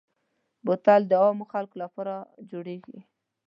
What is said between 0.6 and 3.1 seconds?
بوتل د عامو خلکو لپاره جوړېږي.